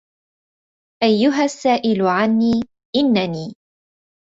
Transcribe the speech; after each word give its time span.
أيها 1.03 1.43
السائل 1.43 2.01
عني 2.01 2.51
إنني 2.95 3.55